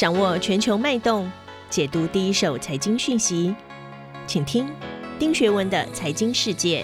[0.00, 1.30] 掌握全球脉动，
[1.68, 3.54] 解读第一手财经讯息，
[4.26, 4.66] 请听
[5.18, 6.82] 丁学文的《财经世界》。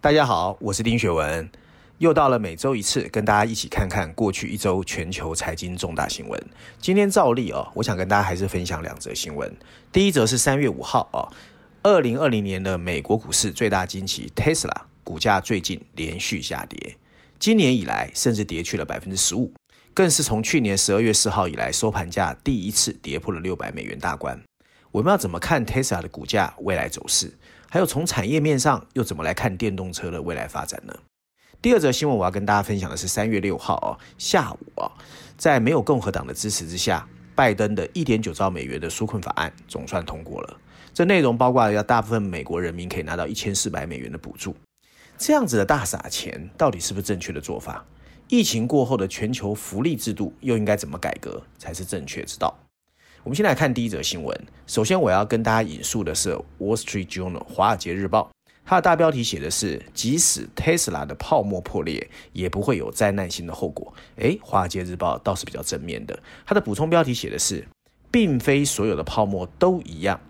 [0.00, 1.46] 大家好，我是丁学文，
[1.98, 6.42] 又到了每周一次跟大家一起看看过去一周全球财经重大新闻。
[6.80, 9.54] 今天照例哦，我想跟大家还是分享两则新闻。
[9.92, 11.28] 第一则是三月五号哦，
[11.82, 16.94] 二零二零年的美国股市最大惊奇，Tesla 股价最近连续下跌，
[17.38, 19.50] 今年以来甚至跌去了百分之十五，
[19.94, 24.38] 更是从去年十二月四号以来收盘价第一次跌破了六百美元大关。
[24.90, 27.32] 我们要怎么看 Tesla 的股价未来走势？
[27.70, 30.94] 还有从产业面上又怎么来看电动车的未来发展呢？
[31.62, 34.92] 第二则新闻我要跟大家分享的是三月六号啊下午啊，
[35.38, 40.60] 在没有共和党的支持之下，拜登的一点九兆美元的纾困法案总算通过了。
[40.92, 44.54] 这内容包括要大部分美国人民可以拿到一千四百美元的补助。
[45.18, 47.84] 这样子的大撒钱到底是不是正确的做法？
[48.28, 52.56] 疫情过后的全球福利制度又应该怎么改革才是正确之道？
[53.24, 54.40] 我们先来看第一则新闻。
[54.68, 58.30] 首先，我要跟大家引述的是《Wall Street Journal》华尔街日报，
[58.64, 63.92] 它的大标题写的是“即使 Tesla 的泡沫破裂，也不会有灾难性的后果”。
[64.16, 66.16] 诶，华尔街日报倒是比较正面的。
[66.46, 67.66] 它的补充标题写的是
[68.12, 70.20] “并非所有的泡沫都一样”。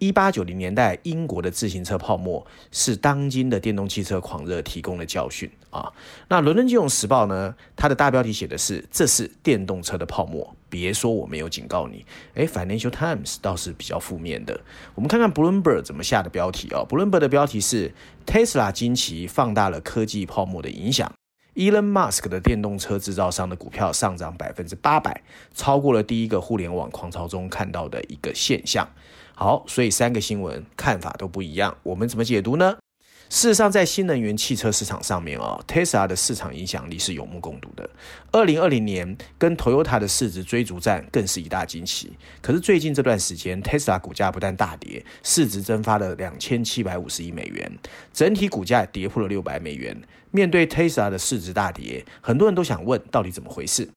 [0.00, 5.92] 一八九零年代英国的自行车泡沫是当今的电动汽车狂热提供的教训啊。
[6.28, 7.54] 那伦敦金融时报呢？
[7.76, 10.56] 它的大标题写的是“这是电动车的泡沫”。
[10.70, 12.06] 别说我没有警告你。
[12.34, 14.58] 哎，Financial Times 倒是比较负面的。
[14.94, 16.86] 我们看看 Bloomberg 怎么下的标题哦。
[16.88, 17.92] Bloomberg 的标题是
[18.24, 21.12] Tesla 惊奇放大了科技泡沫的影响。
[21.56, 28.88] Elon Musk 的电动车制造商的股票上涨百分之八百，超过了第一个互联网狂潮中看到的一个现象。
[29.42, 32.76] 好，所以三个新闻看法都不一样，我们怎么解读呢？
[33.30, 37.88] 事实上，在新能源汽车市场上面啊，Tesla 的市场影响力是有目共睹的。
[38.32, 42.12] 二零二零年跟 Toyota 的市值追逐战更是一大惊奇。
[42.42, 47.72] 可是最近这段时间，Tesla 股价不但大跌，市值蒸发了两千七百五十亿美元，
[48.12, 49.98] 整体股价跌破了六百美元。
[50.30, 53.88] 面对 Tesla 的市值大跌，很多人都想问，到底怎么回事？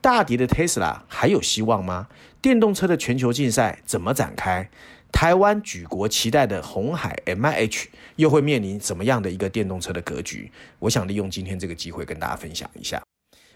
[0.00, 2.08] 大跌的 Tesla 还有希望吗？
[2.40, 4.70] 电动车的全球竞赛怎么展开？
[5.12, 10.50] 台湾举国期待的红海 MIH 又会面临怎么样的一个电动车的格局？
[10.78, 13.02] 我想利用今天这个机会跟大家分享一下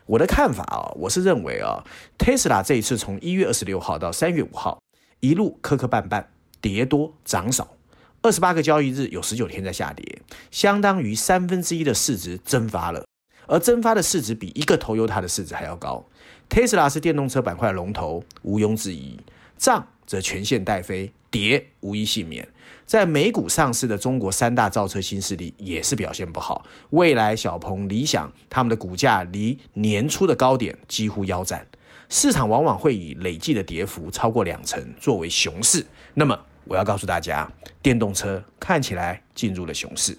[0.06, 1.82] 我的看法啊，我是认为啊
[2.18, 4.78] ，Tesla 这一次从一月二十六号到三月五号
[5.20, 6.26] 一路磕磕绊绊，
[6.60, 7.76] 跌多涨少，
[8.20, 13.06] 二十八个交易日有十九天在下跌，相当于三分之一的市值蒸发了，
[13.46, 16.04] 而蒸发的市值比一个投油塔的市值还要高。
[16.54, 19.18] Tesla 是电动车板块龙头，毋庸置疑。
[19.58, 22.48] 涨则全线带飞，跌无一幸免。
[22.86, 26.64] 在美股上市的中国三大造车新势力也是表现不好。
[26.90, 31.66] 蔚来、小鹏、理想，他们的股价离年初的高点几乎腰斩。
[32.08, 35.84] 市场往往会以累计的跌幅超过两成作为熊市。
[36.14, 37.50] 那么，我要告诉大家，
[37.82, 40.16] 电动车看起来进入了熊市。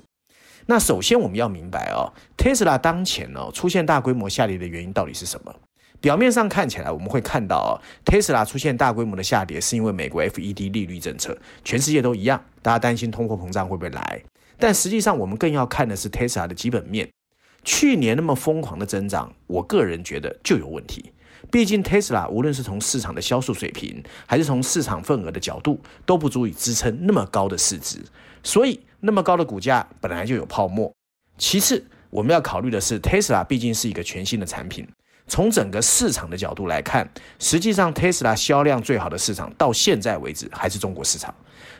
[0.66, 5.56] 那首先我们要明白哦，Tesla 当前呢出现大规模下跌的原因到底是什么？
[6.01, 14.22] 表面上看起来，我们会看到啊，Tesla 出现大规模的下跌，是因为美国 FED 利率政策，全世界都一样，大家担心通货膨胀会不会来？
[14.57, 17.09] 但实际上，我们更要看的是 Tesla 的基本面。
[17.63, 21.11] 去年那么疯狂的增长，我个人觉得就有问题。
[21.51, 28.00] 毕竟 Tesla 无论是从市场的销售水平，还是从市场份额的角度，都不足以支撑那么高的市值，
[28.44, 30.91] 所以那么高的股价本来就有泡沫。
[31.38, 34.88] 其次，我们要考虑的是，Tesla 毕竟是一个全新的产品。
[35.28, 37.09] 从整个市场的角度来看，
[37.40, 41.34] 实际上 Tesla 销量最好的市场到现在为止还是中国市场。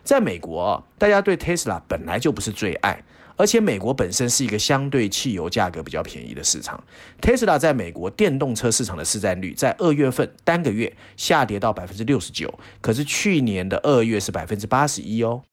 [0.04, 3.04] 在美国，大家对 Tesla 本来就不是最爱，
[3.38, 6.84] 而且美国本身是一个相对汽油价格比较便宜的市场。
[7.22, 12.52] Tesla 在美国电动车市场的市占率在二月份单个月下跌到百分之六十九，
[12.82, 15.44] 可是去年的二月是百分之八十一哦。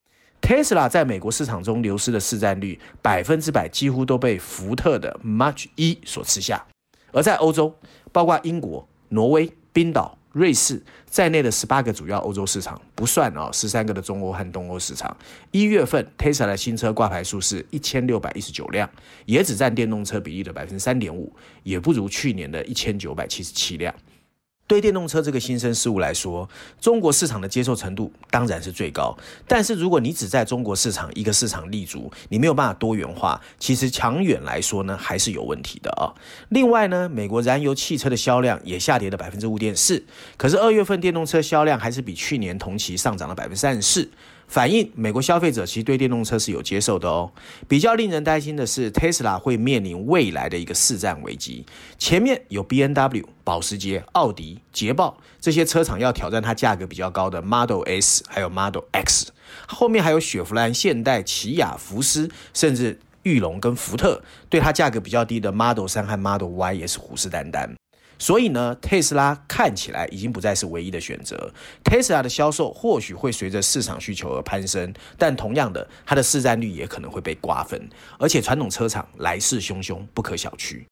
[0.41, 6.67] Tesla 在美国市场中流失的市占率百分之百几乎都被福特的 March 一所吃下。
[7.13, 7.73] 而在欧洲，
[8.11, 15.15] 包括英国、挪威、冰岛、瑞士在内的十八个主要欧洲市场，不算啊十三个的中欧和东欧市场，
[15.51, 18.89] 一月份 Tesla 的新车挂牌数是一千六百一十九辆，
[19.27, 21.33] 也只占电动车比例的百分之三点五，
[21.63, 23.95] 也不如去年的一千九百七十七辆。
[24.67, 26.49] 对电动车这个新生事物来说，
[26.81, 29.15] 中国市场的接受程度当然是最高。
[29.47, 36.15] 但是如果你只在中国市场一个市场立足，你没有办法多元化，其实长远来说呢，还是有问题的啊。
[36.49, 40.03] 另外呢，美国燃油汽车的销量也下跌了百分之五点四，
[40.39, 44.09] 可是二月份电动车销量还是比去年同期上涨了百分之三十四。
[44.53, 47.33] 反映美国消费者其实对电动车是有接受的哦。
[47.67, 51.65] 比较令人担心的是，Tesla 会面临未来的一个市占危机。
[51.97, 59.33] 前面有 B N W、保时捷、奥迪、捷豹这些车厂要挑战它价格比较高的 Model S，还有 Model X。
[59.67, 67.71] 后面还有雪佛兰、现代、起亚、福斯，甚至裕隆跟福特，对它价格比较低的 Model 三和 Model Y 也是虎视眈眈。
[68.23, 71.53] 所以呢，特斯拉看起来已经不再是唯一的选择。
[71.83, 77.91] 特斯拉的销售或许会随着市场需求而攀升，但同样的，它的市占率也可能会被瓜分。
[78.21, 80.85] 而且传统车厂来势汹汹，不可小觑。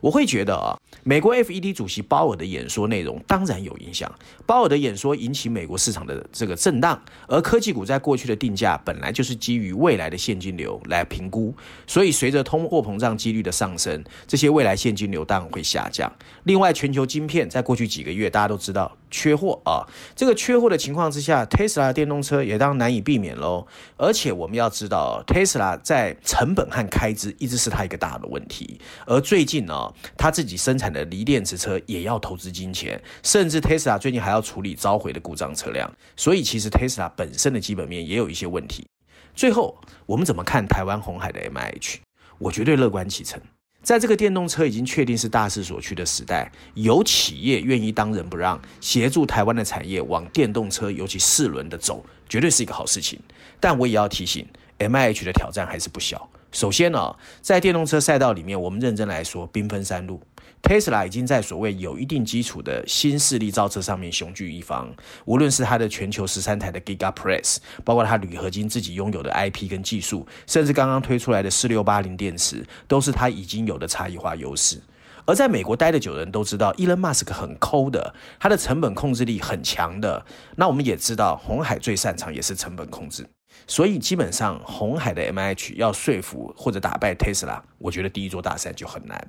[0.00, 4.10] 我会觉得啊，美国 FED 主席鲍尔的演说内容当然有影响。
[4.44, 11.54] 鲍尔的演说引起美国市场的这个震荡，而科技股在过去的定价本来就是基于未来的现金流来评估，
[11.86, 16.10] 所以随着通货膨胀几率的上升，这些未来现金流当然会下降。
[16.44, 18.96] 另外，全球晶片在过去几个月大家都知道。
[19.16, 19.88] 缺货啊！
[20.14, 23.66] 这个缺货的情况之下，Tesla 电动车也当难以避免喽。
[23.96, 28.78] 而且我们要知道，Tesla 在成本和开支一直是它一个大的问题。
[29.06, 35.90] 而最近呢，它自己生产的锂电池车也要投资金钱，甚至 Tesla 最近还要处理召回的故障车辆。
[36.14, 38.86] 所以其实 Tesla 本身的基本面也有一些问题。
[39.34, 42.00] 最后，我们怎么看台湾红海的 M H？
[42.38, 43.40] 我绝对乐观其成。
[43.86, 53.16] 在这个电动车已经确定是大势所趋的时代，有企业愿意当仁不让，协助台湾的产业往电动车，尤其四轮的走，绝对是一个好事情。
[53.60, 54.44] 但我也要提醒
[54.78, 56.28] ，M I H 的挑战还是不小。
[56.50, 60.20] 首先呢，在电动车赛道里面，我们认真来说，兵分三路。
[60.66, 64.92] Tesla 已经在所谓有一定基础的新势力造车上面雄踞一方，
[65.24, 74.82] 无论是它的全球十三台的 Giga Press，包括它铝合金自己拥有的 IP 跟技术，甚至刚刚推出来的四六八零电池，都是它已经有的差异化优势。
[75.24, 80.26] 而在美国待的久的人都知道，Elon Musk 很抠的，他的成本控制力很强的。
[80.56, 83.24] 那我们也知道，红海最擅长也是成本控制，
[83.68, 89.28] 所以基本上红海的 MIH 要说服或者打败 Tesla，我觉得第一座大山就很难。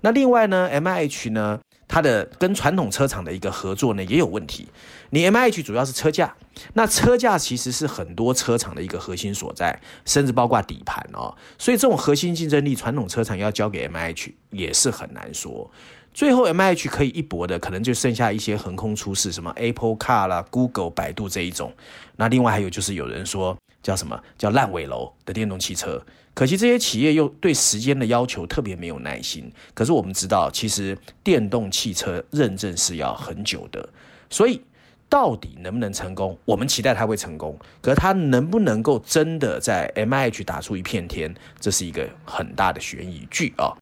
[0.00, 1.58] 那另外呢，M H 呢，
[1.88, 4.68] 它的跟传统车厂的一个合作呢也有问题。
[5.10, 6.34] 你 M H 主要是车架，
[6.74, 11.34] 那车架其实是很多车厂的一个核心所在，甚至包括底盘哦。
[11.58, 15.70] 所以这种核心竞争力，传统车厂要交给 M H 也是很难说。
[16.14, 21.72] 最后 M H 可以一搏的，可能就剩下一些横空出世，什么 Apple Car 啦、Google、百度这一种。
[22.16, 23.56] 那另外还有就是有人说
[23.88, 25.98] 叫什么叫烂尾楼的电动汽车。
[26.34, 29.50] 可惜这些企业又对时间的要求特别没有耐心。
[29.72, 33.88] 可是我们知道，其实电动汽车认证是要很久的，
[34.28, 34.60] 所以
[35.08, 36.36] 到底能不能成功？
[36.44, 37.58] 我们期待它会成功。
[37.80, 43.72] 可是它能不能够真的在 M I H 打出一片天，这是一个很大的悬疑剧啊。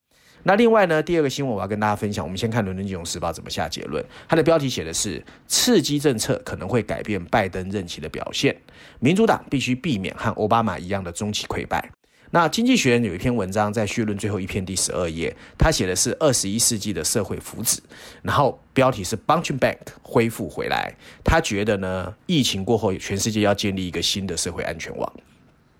[0.46, 2.24] 那另外呢，第二个新闻我要跟大家分享。
[2.24, 4.02] 我们先看《伦敦金融时报》怎么下结论。
[4.28, 8.56] 它的标题写的是“刺激政策可能会改变拜登任期的表现，
[9.00, 11.90] 民主党必须避免和奥巴马一样的中期溃败”。
[12.30, 17.78] 那经济学人有一篇文章在序论最后一篇第十二页，他写的是二十一世纪的社会福祉，
[18.22, 20.94] 然后标题是 “Bouncing Back” 恢复回来。
[21.24, 25.12] 他觉得呢，疫情过后，全世界要建立一个新的社会安全网。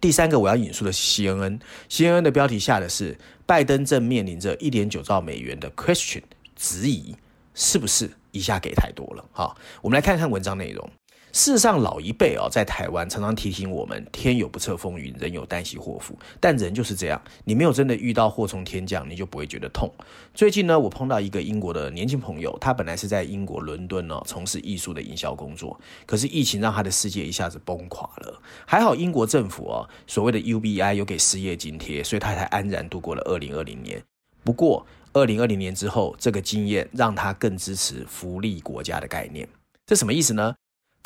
[0.00, 6.22] 第三个我要引述的是 CNN，CNN 的标题下的是拜登正面临着一点九兆美元的 question
[6.54, 7.14] 质疑，
[7.54, 9.24] 是不是一下给太多了？
[9.32, 10.90] 好，我们来看看文章内容。
[11.36, 16.18] 事实上，老一辈哦，在台湾常常提醒我们：天有不测风云，人有旦夕祸福。
[16.40, 19.92] 但人就是这样，你没有真的遇到祸从天降，你就不会觉得痛。
[20.32, 28.40] 最近呢，我碰到一个英国的年轻朋友，他本来是在英国伦敦哦从事艺术的营销工作，可是疫情让他的世界一下子崩垮了。
[28.64, 34.02] 还好英国政府哦，所谓的 UBI 有给失业津贴，所以他才安然度过了二零二零年。
[34.42, 39.46] 不过，二零二零年之后，这个经验让他更支持福利国家的概念。
[39.84, 40.54] 这什么意思呢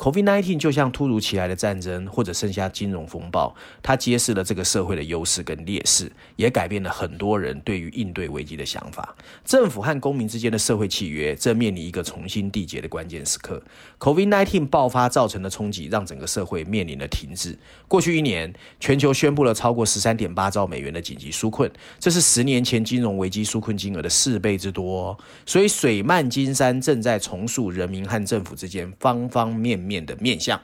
[0.01, 9.15] ？COVID-19 就像突如其来的战争，或者剩下金融风暴，它揭示了这个社会的优势跟劣势，也改变了很多人对于应对危机的想法。
[9.45, 13.61] 政府和公民之间的社会契约正面临一个重新缔结的关键时刻。
[13.99, 17.55] COVID-19 爆发造成的冲击，让整个社会面临了停滞。
[17.87, 25.15] 过去一年，全球宣布了超过十三点八兆美元的紧急纾困，这是十年前金融危机纾困金额的四倍之多。
[25.45, 29.90] 所以水漫金山正在重塑人民和政府之间方方面面。
[29.91, 30.61] 面的面向，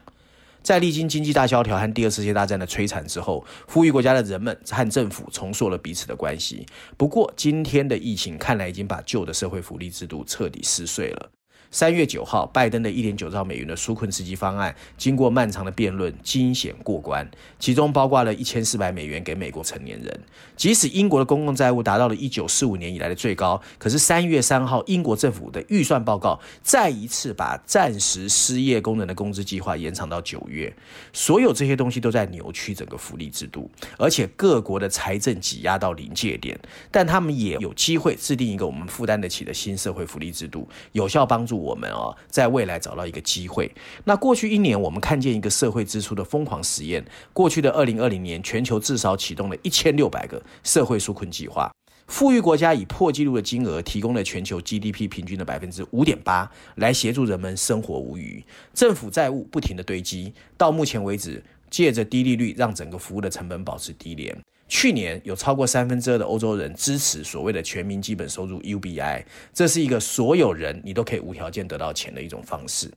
[0.64, 6.66] 在历经经济大萧条和第二次世界大战的摧残之后，富裕国家的人们和政府重塑了彼此的关系。
[6.96, 11.30] 不过，今天的疫情看来已经把旧的社会福利制度彻底撕碎了。
[11.70, 20.20] 三月九号，拜登的一点九兆美元的纾困刺激方案，经过漫长的辩论，惊险过关，其中包括了一千四百美元给美国成年人。
[20.56, 30.74] 即使英国的公共债务达到了一九四五年以来的最高，可是三月三号，英国政府的预算报告再一次把暂时失业工人的工资计划延长到九月。
[31.14, 36.58] 所有这些东西都在扭曲整个福利制度，而且各国的财政挤压到临界点，
[36.90, 43.74] 但他们也有机会制定一个我们负担得起的新社会福利制度，有效帮助我们哦，在未来找到一个机会。
[44.06, 47.04] 那过去一年，我们看见一个社会支出的疯狂实验。
[47.34, 50.42] 过去的二零二零年，全球至少启动了一千六百个。
[50.64, 51.72] 社会纾困计划，
[52.08, 58.44] 富裕国家以破纪录的金额提供了全球 GDP 平均的百分之五点八，来协助人们生活无虞。
[58.74, 64.38] 政府债务不停的堆积，到目前为止，借着低利率让整个服务的成本保持低廉。
[64.68, 72.92] 去年有超过三分之二的欧洲人支持所谓的全民基本收入 UBI，这是一个所有人你都可以无条件得到钱的一种方式。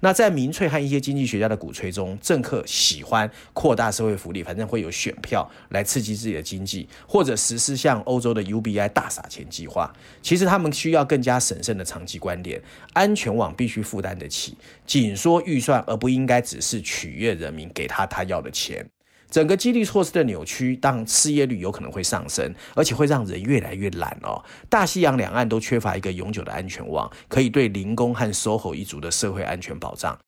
[0.00, 9.90] 那在民粹和一些经济学家的鼓吹中，政客喜欢扩大社会福利，反正会有选票来刺激自己的经济，或者实施像欧洲的 UBI 大撒钱计划。
[10.20, 12.60] 其实他们需要更加审慎的长期观点，
[12.92, 14.54] 安全网必须负担得起，
[14.84, 18.86] 紧缩预算，而不应该只是取悦人民，给他他要的钱。
[19.36, 24.42] 整个激励措施的扭曲，让失业率有可能会上升，而且会让人越来越懒哦。
[24.70, 30.18] 大西洋两岸都缺乏一个永久的安全网，可以对零工和 SOHO 一族的社会安全保障。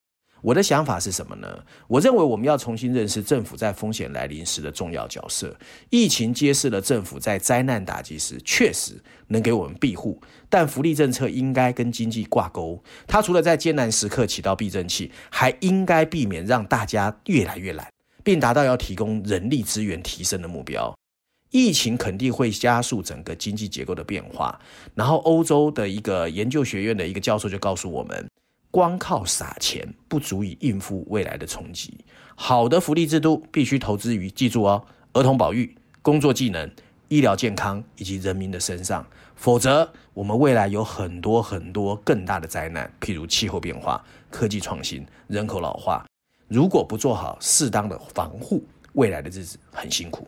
[0.43, 1.47] 我的想法是什么呢？
[1.87, 5.57] 我认为我们要重新认识政府在风险来临时的重要角色。
[5.89, 8.93] 疫情揭示了政府在灾难打击时确实
[9.29, 12.83] 能给我们庇护，但福利政策应该跟经济挂钩。
[13.07, 17.87] 它除了在艰难时刻起到避震器，还应该避免让大家越来越懒。
[18.23, 20.93] 并达到要提供人力资源提升的目标。
[21.51, 24.59] 疫情肯定会加速整个经济结构的变化。
[24.93, 28.29] 然后，欧洲的一个研究学院的一个教授就告诉我们，
[28.69, 32.05] 光靠撒钱不足以应付未来的冲击。
[32.35, 36.69] 好的福利制度必须投资于，记住哦，儿童保育、工作技能、
[37.07, 39.03] 医疗健康以及人民的身上。
[39.35, 46.05] 否则，我们未来有很多很多更大的灾难，譬如气候变化、科技创新、人口老化。
[46.49, 50.25] 如果不做好适当的防护，未来的日子很辛苦。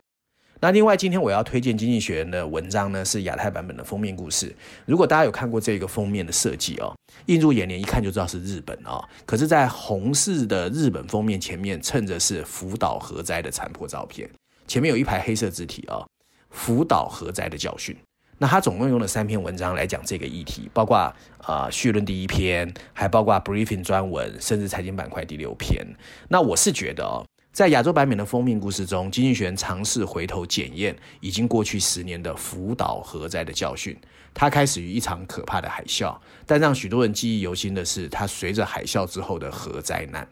[0.60, 4.54] 那另外，今天我要推荐《经济学人》的文章呢，是亚太版本的封面故事。
[4.86, 6.94] 如果大家有看过这个封面的设计哦，
[7.26, 9.04] 映入眼帘，一看就知道是日本哦。
[9.26, 14.30] 可是，在红色的日本封面前面，衬着是福岛核灾的残破照片，
[14.68, 16.06] 前面有一排黑色字体哦，
[16.50, 17.96] 福岛核灾的教训。
[18.42, 20.98] 那他总共用了三篇文章来讲这个议题，包括
[21.38, 25.86] 啊序论第一篇，还包括 briefing 专文，甚至财经板块第六篇。
[26.26, 33.96] 那我是觉得哦，在亚洲版面的封面故事中，经济学人尝试回头检验已经过去十年的福岛核灾的教训。
[34.34, 40.26] 它开始于一场可怕的海啸，但让许多人记忆犹新的是，它随着海啸之后的核灾难，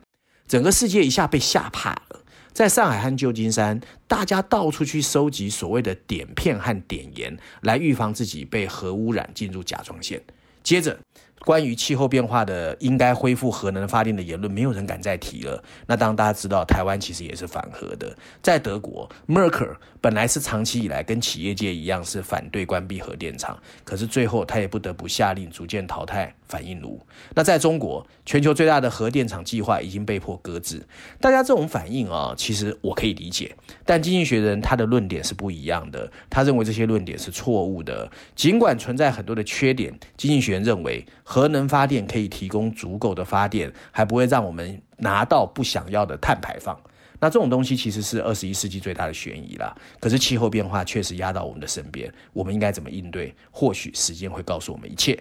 [0.49, 2.20] 整个世界一下被吓怕了。
[2.53, 10.21] 在上海和旧金山，大家到处去收集所谓的碘片和碘盐，来预防自己被核污染进入甲状腺。
[10.63, 10.99] 接着。
[11.43, 15.65] 关于气候变化的应该恢复核能发电的言论，没有人敢再提了。
[15.87, 27.01] 那当大家知道台湾其实也是反核的，在德国，Merkel 本来是长期以来跟企业界一样是反对关闭核电厂，可是最后他也不得不下令逐渐淘汰反应炉。
[27.35, 30.87] 那在中国，全球最大的核电厂计划已经被迫搁置。
[31.21, 33.55] 大家这种反应啊，其实我可以理解，
[33.87, 36.11] 但经济学人他的论点是不一样的。
[36.29, 41.07] 他认为这些论点是错误的，尽管存在很多的缺点，经济学人认为。
[41.23, 46.77] 核能发电可以提供足够的发电，还不会让我们拿到不想要的碳排放。
[47.21, 49.73] 那这种东西其实是二十一世纪最大的悬疑啦。
[50.01, 53.33] 可是气候变化确实压到我们的身边，我们应该怎么应对？
[53.53, 55.17] 或许时间会告诉我们一切。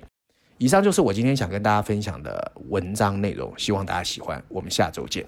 [0.59, 4.43] 以上就是我今天想跟大家分享的文章内容，希望大家喜欢。
[4.49, 5.25] 我们下周见。